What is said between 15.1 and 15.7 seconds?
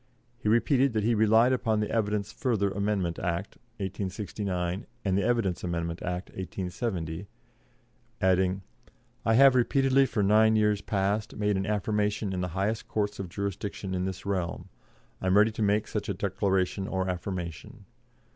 I am ready to